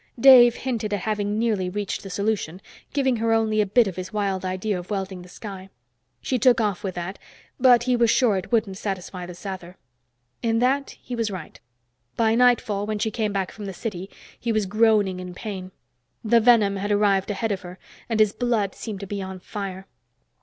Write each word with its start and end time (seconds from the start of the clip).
Dave 0.19 0.55
hinted 0.55 0.91
at 0.95 1.01
having 1.01 1.37
nearly 1.37 1.69
reached 1.69 2.01
the 2.01 2.09
solution, 2.09 2.59
giving 2.91 3.17
her 3.17 3.33
only 3.33 3.61
a 3.61 3.67
bit 3.67 3.85
of 3.85 3.97
his 3.97 4.11
wild 4.11 4.43
idea 4.43 4.79
of 4.79 4.89
welding 4.89 5.21
the 5.21 5.29
sky. 5.29 5.69
She 6.23 6.39
took 6.39 6.59
off 6.59 6.83
with 6.83 6.95
that, 6.95 7.19
but 7.59 7.83
he 7.83 7.95
was 7.95 8.09
sure 8.09 8.35
it 8.35 8.51
wouldn't 8.51 8.79
satisfy 8.79 9.27
the 9.27 9.33
Sather. 9.35 9.75
In 10.41 10.57
that, 10.57 10.97
he 11.03 11.15
was 11.15 11.29
right. 11.29 11.59
By 12.15 12.33
nightfall, 12.33 12.87
when 12.87 12.97
she 12.97 13.11
came 13.11 13.31
back 13.31 13.51
from 13.51 13.65
the 13.65 13.73
city, 13.75 14.09
he 14.39 14.51
was 14.51 14.65
groaning 14.65 15.19
in 15.19 15.35
pain. 15.35 15.71
The 16.23 16.39
venom 16.39 16.77
had 16.77 16.91
arrived 16.91 17.29
ahead 17.29 17.51
of 17.51 17.61
her, 17.61 17.77
and 18.09 18.19
his 18.19 18.33
blood 18.33 18.73
seemed 18.73 19.01
to 19.01 19.05
be 19.05 19.21
on 19.21 19.39
fire. 19.39 19.85